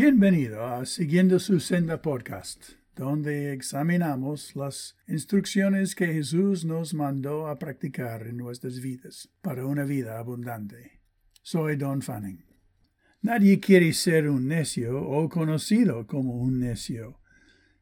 Bienvenido 0.00 0.64
a 0.64 0.86
Siguiendo 0.86 1.40
su 1.40 1.58
Senda 1.58 2.00
Podcast, 2.00 2.74
donde 2.94 3.52
examinamos 3.52 4.54
las 4.54 4.96
instrucciones 5.08 5.96
que 5.96 6.06
Jesús 6.06 6.64
nos 6.64 6.94
mandó 6.94 7.48
a 7.48 7.58
practicar 7.58 8.28
en 8.28 8.36
nuestras 8.36 8.80
vidas 8.80 9.28
para 9.42 9.66
una 9.66 9.82
vida 9.82 10.20
abundante. 10.20 11.00
Soy 11.42 11.74
Don 11.74 12.00
Fanning. 12.00 12.44
Nadie 13.22 13.58
quiere 13.58 13.92
ser 13.92 14.30
un 14.30 14.46
necio 14.46 15.02
o 15.02 15.28
conocido 15.28 16.06
como 16.06 16.36
un 16.36 16.60
necio. 16.60 17.18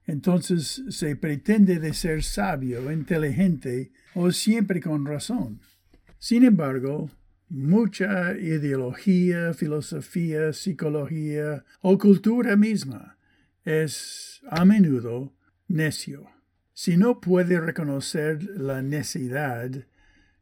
Entonces 0.06 0.84
se 0.88 1.16
pretende 1.16 1.78
de 1.78 1.92
ser 1.92 2.22
sabio, 2.22 2.90
inteligente 2.90 3.92
o 4.14 4.32
siempre 4.32 4.80
con 4.80 5.04
razón. 5.04 5.60
Sin 6.18 6.44
embargo, 6.44 7.10
mucha 7.48 8.36
ideología, 8.36 9.54
filosofía, 9.54 10.52
psicología 10.52 11.64
o 11.80 11.98
cultura 11.98 12.56
misma 12.56 13.16
es 13.64 14.40
a 14.50 14.64
menudo 14.64 15.34
necio. 15.68 16.30
Si 16.72 16.96
no 16.96 17.20
puede 17.20 17.60
reconocer 17.60 18.42
la 18.58 18.82
necedad 18.82 19.70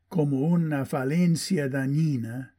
como 0.09 0.41
una 0.41 0.85
falencia 0.85 1.69
dañina, 1.69 2.55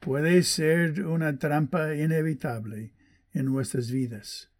puede 0.00 0.42
ser 0.42 1.04
una 1.06 1.38
trampa 1.38 1.94
inevitable 1.94 2.94
en 3.32 3.46
nuestras 3.46 3.90
vidas. 3.90 4.50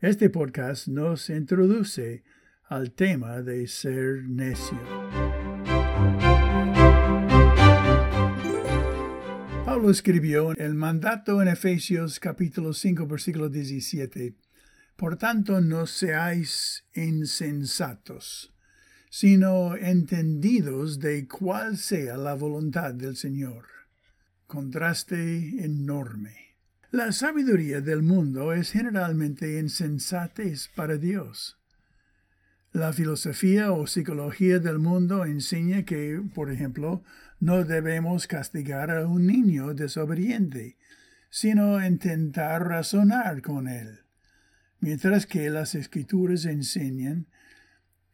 Este 0.00 0.30
podcast 0.30 0.88
nos 0.88 1.28
introduce 1.28 2.22
al 2.68 2.92
tema 2.92 3.42
de 3.42 3.66
ser 3.66 4.24
necio. 4.24 4.78
Pablo 9.78 9.92
escribió 9.92 10.56
el 10.56 10.74
mandato 10.74 11.40
en 11.40 11.46
Efesios 11.46 12.18
capítulo 12.18 12.72
5 12.72 13.06
versículo 13.06 13.48
17. 13.48 14.34
Por 14.96 15.16
tanto, 15.16 15.60
no 15.60 15.86
seáis 15.86 16.84
insensatos, 16.96 18.52
sino 19.08 19.76
entendidos 19.76 20.98
de 20.98 21.28
cuál 21.28 21.76
sea 21.76 22.16
la 22.16 22.34
voluntad 22.34 22.92
del 22.92 23.14
Señor. 23.14 23.66
Contraste 24.48 25.64
enorme. 25.64 26.56
La 26.90 27.12
sabiduría 27.12 27.80
del 27.80 28.02
mundo 28.02 28.52
es 28.52 28.72
generalmente 28.72 29.60
insensatez 29.60 30.70
para 30.74 30.96
Dios. 30.96 31.56
La 32.78 32.92
filosofía 32.92 33.72
o 33.72 33.88
psicología 33.88 34.60
del 34.60 34.78
mundo 34.78 35.24
enseña 35.24 35.82
que, 35.82 36.22
por 36.32 36.52
ejemplo, 36.52 37.02
no 37.40 37.64
debemos 37.64 38.28
castigar 38.28 38.92
a 38.92 39.04
un 39.04 39.26
niño 39.26 39.74
desobediente, 39.74 40.76
sino 41.28 41.84
intentar 41.84 42.68
razonar 42.68 43.42
con 43.42 43.66
él, 43.66 44.04
mientras 44.78 45.26
que 45.26 45.50
las 45.50 45.74
escrituras 45.74 46.44
enseñan 46.44 47.26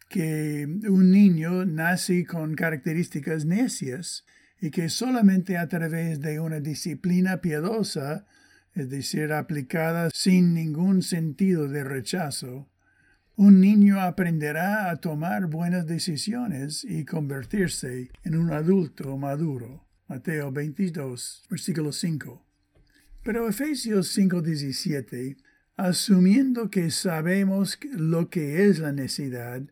que 0.09 0.67
un 0.89 1.11
niño 1.11 1.67
nace 1.67 2.25
con 2.25 2.55
características 2.55 3.45
necias 3.45 4.25
y 4.59 4.71
que 4.71 4.89
solamente 4.89 5.59
a 5.59 5.69
través 5.69 6.23
de 6.23 6.41
una 6.41 6.61
disciplina 6.61 7.43
piadosa, 7.43 8.25
es 8.73 8.89
decir, 8.89 9.31
aplicada 9.35 10.09
sin 10.09 10.55
ningún 10.55 11.03
sentido 11.03 11.69
de 11.69 11.85
rechazo, 11.85 12.71
un 13.37 13.61
niño 13.61 14.01
aprenderá 14.01 14.91
a 14.91 14.97
tomar 14.97 15.47
buenas 15.47 15.87
decisiones 15.87 16.85
y 16.85 17.05
convertirse 17.05 18.11
en 18.23 18.37
un 18.37 18.53
adulto 18.53 19.17
maduro. 19.17 19.85
Mateo 20.07 20.53
22, 20.53 21.45
versículo 21.51 21.93
5. 21.93 22.45
Pero 23.25 23.49
Efesios 23.49 24.17
5:17, 24.17 25.37
asumiendo 25.77 26.71
que 26.71 26.91
sabemos 26.91 27.79
lo 27.93 28.31
que 28.31 28.67
es 28.69 28.79
la 28.79 28.93
necesidad, 28.93 29.63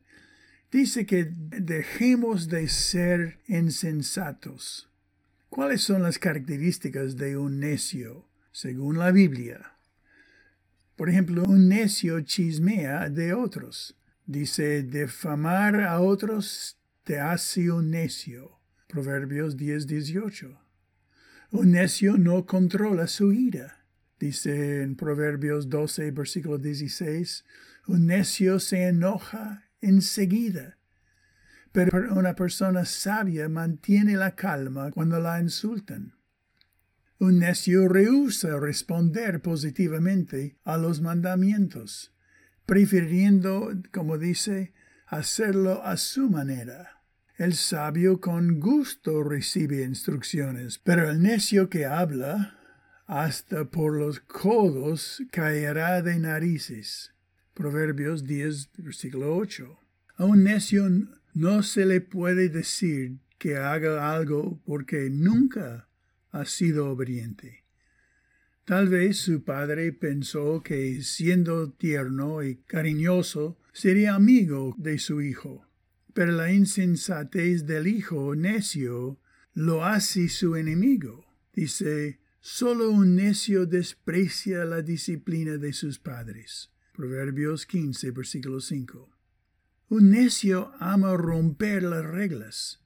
dice 0.72 1.06
que 1.06 1.30
dejemos 1.30 2.48
de 2.48 2.68
ser 2.68 3.38
insensatos. 3.46 4.88
¿Cuáles 5.50 5.82
son 5.82 6.02
las 6.02 6.18
características 6.18 7.16
de 7.16 7.36
un 7.36 7.60
necio, 7.60 8.26
según 8.50 8.98
la 8.98 9.12
Biblia? 9.12 9.71
Por 11.02 11.10
ejemplo, 11.10 11.42
un 11.42 11.68
necio 11.68 12.20
chismea 12.20 13.10
de 13.10 13.34
otros. 13.34 13.98
Dice, 14.24 14.84
defamar 14.84 15.80
a 15.80 16.00
otros 16.00 16.78
te 17.02 17.18
hace 17.18 17.72
un 17.72 17.90
necio. 17.90 18.60
Proverbios 18.86 19.56
10, 19.56 19.88
18. 19.88 20.60
Un 21.50 21.72
necio 21.72 22.16
no 22.16 22.46
controla 22.46 23.08
su 23.08 23.32
ira. 23.32 23.84
Dice 24.20 24.82
en 24.82 24.94
Proverbios 24.94 25.68
12, 25.68 26.12
versículo 26.12 26.58
16, 26.58 27.44
un 27.88 28.06
necio 28.06 28.60
se 28.60 28.86
enoja 28.86 29.64
enseguida. 29.80 30.78
Pero 31.72 32.14
una 32.14 32.36
persona 32.36 32.84
sabia 32.84 33.48
mantiene 33.48 34.14
la 34.14 34.36
calma 34.36 34.92
cuando 34.92 35.18
la 35.18 35.40
insultan. 35.40 36.14
Un 37.22 37.38
necio 37.38 37.86
rehúsa 37.86 38.58
responder 38.58 39.42
positivamente 39.42 40.56
a 40.64 40.76
los 40.76 41.00
mandamientos, 41.00 42.12
prefiriendo, 42.66 43.70
como 43.92 44.18
dice, 44.18 44.72
hacerlo 45.06 45.84
a 45.84 45.98
su 45.98 46.28
manera. 46.28 47.04
El 47.36 47.54
sabio 47.54 48.20
con 48.20 48.58
gusto 48.58 49.22
recibe 49.22 49.84
instrucciones, 49.84 50.80
pero 50.80 51.08
el 51.08 51.22
necio 51.22 51.70
que 51.70 51.86
habla 51.86 52.58
hasta 53.06 53.70
por 53.70 53.96
los 53.96 54.18
codos 54.18 55.22
caerá 55.30 56.02
de 56.02 56.18
narices. 56.18 57.14
Proverbios 57.54 58.24
10, 58.24 58.70
versículo 58.78 59.36
8. 59.36 59.78
A 60.16 60.24
un 60.24 60.42
necio 60.42 60.88
no 61.34 61.62
se 61.62 61.86
le 61.86 62.00
puede 62.00 62.48
decir 62.48 63.20
que 63.38 63.58
haga 63.58 64.12
algo 64.12 64.60
porque 64.64 65.08
nunca 65.08 65.86
ha 66.32 66.44
sido 66.44 66.90
obediente. 66.90 67.64
Tal 68.64 68.88
vez 68.88 69.18
su 69.18 69.44
padre 69.44 69.92
pensó 69.92 70.62
que 70.62 71.02
siendo 71.02 71.72
tierno 71.72 72.42
y 72.42 72.56
cariñoso 72.56 73.58
sería 73.72 74.14
amigo 74.14 74.74
de 74.78 74.98
su 74.98 75.20
hijo, 75.20 75.66
pero 76.14 76.32
la 76.32 76.52
insensatez 76.52 77.66
del 77.66 77.86
hijo 77.86 78.34
necio 78.34 79.20
lo 79.52 79.84
hace 79.84 80.28
su 80.28 80.56
enemigo. 80.56 81.26
Dice, 81.52 82.20
solo 82.40 82.90
un 82.90 83.16
necio 83.16 83.66
desprecia 83.66 84.64
la 84.64 84.82
disciplina 84.82 85.58
de 85.58 85.72
sus 85.72 85.98
padres. 85.98 86.70
Proverbios 86.94 87.66
15, 87.66 88.10
versículo 88.12 88.60
5. 88.60 89.10
Un 89.88 90.10
necio 90.10 90.72
ama 90.78 91.16
romper 91.16 91.82
las 91.82 92.04
reglas. 92.04 92.80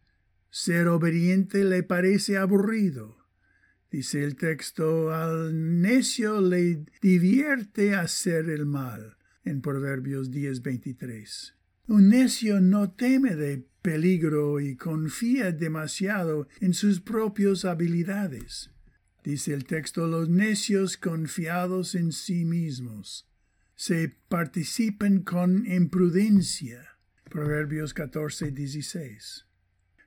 Ser 0.51 0.89
obediente 0.89 1.65
le 1.65 1.83
parece 1.83 2.39
aburrido. 2.39 3.26
Dice 3.91 4.25
el 4.25 4.37
texto, 4.37 5.15
al 5.15 5.81
necio 5.81 6.41
le 6.41 6.85
divierte 7.01 7.95
hacer 7.95 8.51
el 8.51 8.67
mal, 8.67 9.17
en 9.45 9.61
Proverbios 9.61 10.31
10:23. 10.31 11.55
Un 11.87 12.09
necio 12.09 12.61
no 12.61 12.91
teme 12.91 13.37
de 13.37 13.65
peligro 13.83 14.59
y 14.59 14.75
confía 14.75 15.53
demasiado 15.53 16.49
en 16.61 16.75
sus 16.75 17.01
propias 17.01 17.65
habilidades. 17.65 18.71
Dice 19.23 19.55
el 19.55 19.65
texto, 19.65 20.09
los 20.09 20.29
necios 20.29 20.97
confiados 20.97 21.95
en 21.95 22.11
sí 22.11 22.45
mismos 22.45 23.29
se 23.77 24.09
participan 24.29 25.21
con 25.21 25.65
imprudencia. 25.71 26.99
Proverbios 27.31 27.95
14:16. 27.95 29.47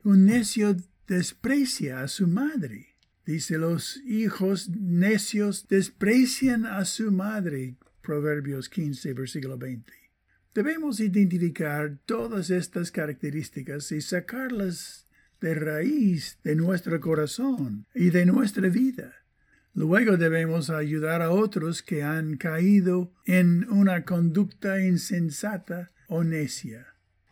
Un 0.03 0.25
necio 0.25 0.75
desprecia 1.07 2.01
a 2.01 2.09
su 2.09 2.27
madre 2.27 2.98
Dice, 3.25 3.57
los 3.57 3.97
hijos 4.05 4.69
necios 4.69 5.67
desprecian 5.67 6.65
a 6.65 6.85
su 6.85 7.11
madre. 7.11 7.75
Proverbios 8.01 8.69
15, 8.69 9.13
versículo 9.13 9.57
20. 9.57 9.91
Debemos 10.53 10.99
identificar 10.99 11.99
todas 12.05 12.49
estas 12.49 12.91
características 12.91 13.91
y 13.91 14.01
sacarlas 14.01 15.05
de 15.41 15.55
raíz 15.55 16.37
de 16.43 16.55
nuestro 16.55 16.99
corazón 16.99 17.85
y 17.93 18.09
de 18.09 18.25
nuestra 18.25 18.67
vida. 18.67 19.13
Luego 19.73 20.17
debemos 20.17 20.69
ayudar 20.69 21.21
a 21.21 21.31
otros 21.31 21.83
que 21.83 22.03
han 22.03 22.37
caído 22.37 23.13
en 23.25 23.69
una 23.69 24.03
conducta 24.03 24.81
insensata 24.81 25.91
o 26.07 26.23
necia. 26.23 26.87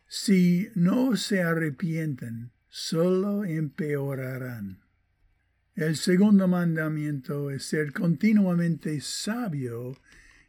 Si 0.07 0.69
no 0.75 1.17
se 1.17 1.41
arrepienten, 1.41 2.51
solo 2.69 3.43
empeorarán. 3.43 4.86
El 5.77 5.95
segundo 5.95 6.47
mandamiento 6.47 7.51
es 7.51 7.65
ser 7.65 7.93
continuamente 7.93 8.99
sabio 8.99 9.95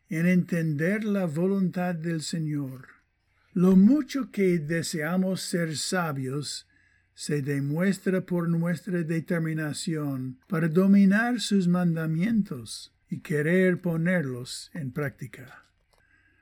en 0.08 0.26
entender 0.26 1.04
la 1.04 1.26
voluntad 1.26 1.94
del 1.94 2.22
Señor. 2.22 2.86
Lo 3.52 3.76
mucho 3.76 4.30
que 4.30 4.58
deseamos 4.58 5.42
ser 5.42 5.76
sabios 5.76 6.66
se 7.12 7.42
demuestra 7.42 8.25
por 8.25 8.48
nuestra 8.48 9.02
determinación 9.02 10.40
para 10.48 10.66
dominar 10.66 11.42
sus 11.42 11.69
mandamientos 11.69 12.96
y 13.10 13.20
querer 13.20 13.82
ponerlos 13.82 14.70
en 14.72 14.92
práctica. 14.92 15.66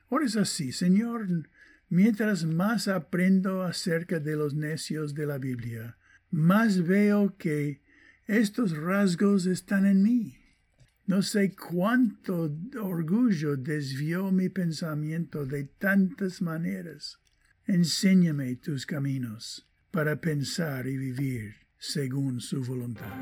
Ahora 0.09 0.27
es 0.27 0.37
así, 0.37 0.71
Señor, 0.71 1.27
mientras 1.89 2.45
más 2.45 2.87
aprendo 2.87 3.63
acerca 3.63 4.21
de 4.21 4.37
los 4.37 4.53
necios 4.53 5.13
de 5.13 5.25
la 5.25 5.39
Biblia, 5.39 5.97
más 6.31 6.87
veo 6.87 7.35
que 7.37 7.85
estos 8.27 8.75
rasgos 8.75 9.45
están 9.45 9.85
en 9.85 10.03
mí. 10.03 10.37
No 11.05 11.21
sé 11.21 11.55
cuánto 11.55 12.53
orgullo 12.81 13.55
desvió 13.55 14.31
mi 14.31 14.49
pensamiento 14.49 15.45
de 15.45 15.63
tantas 15.63 16.41
maneras. 16.41 17.19
Enséñame 17.65 18.57
tus 18.57 18.85
caminos 18.85 19.69
para 19.91 20.19
pensar 20.19 20.87
y 20.87 20.97
vivir 20.97 21.55
según 21.77 22.41
su 22.41 22.61
voluntad. 22.63 23.13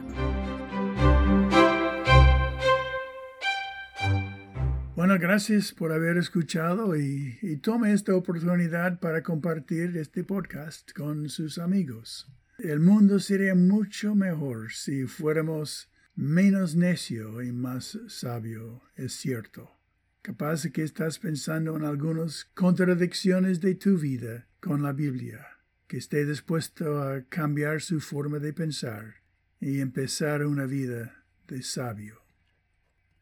Bueno, 4.96 5.19
gracias 5.19 5.72
por 5.72 5.92
haber 5.92 6.18
escuchado 6.18 6.96
y, 6.96 7.60
tome 7.62 7.94
esta 7.94 8.16
oportunidad 8.16 9.00
para 9.00 9.22
compartir 9.22 9.96
este 9.98 10.24
podcast 10.24 10.92
con 10.94 11.30
sus 11.30 11.60
amigos. 11.60 12.28
El 12.65 12.79
mundo 12.79 13.19
sería 13.19 13.53
mucho 13.53 14.15
mejor 14.15 14.71
si 14.71 15.06
fuéramos 15.06 15.91
menos 16.15 16.75
necio 16.75 17.44
y 17.44 17.51
más 17.51 18.00
sabio, 18.07 18.81
es 18.95 19.13
cierto. 19.13 19.69
Capaz 20.23 20.65
que 20.73 20.81
estás 20.81 21.19
pensando 21.19 21.77
en 21.77 21.83
algunas 21.83 22.45
contradicciones 22.56 23.62
de 23.62 23.75
tu 23.75 24.00
vida 24.00 24.47
con 24.59 24.81
la 24.81 24.94
Biblia, 24.94 25.45
que 25.85 25.97
esté 25.97 26.25
dispuesto 26.25 27.03
a 27.03 27.21
cambiar 27.29 27.81
su 27.81 28.00
forma 28.00 28.39
de 28.39 28.51
pensar 28.51 29.18
y 29.59 29.79
empezar 29.79 30.44
una 30.44 30.65
vida 30.65 31.23
de 31.47 31.61
sabio. 31.61 32.23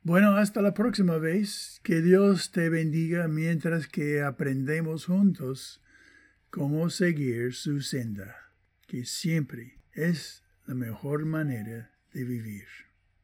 Bueno, 0.04 0.38
hasta 0.38 0.62
la 0.62 0.74
próxima 0.74 1.18
vez. 1.18 1.82
Que 1.84 2.02
Dios 2.02 2.54
te 2.54 2.70
bendiga 2.70 3.28
mientras 3.28 3.90
que 3.90 4.22
aprendemos 4.22 5.08
juntos 5.08 5.82
cómo 6.50 6.90
seguir 6.90 7.54
su 7.54 7.82
senda, 7.82 8.53
que 8.94 9.06
siempre 9.06 9.80
es 9.94 10.44
la 10.68 10.76
mejor 10.76 11.26
manera 11.26 11.90
de 12.14 12.26
vivir. 12.26 12.68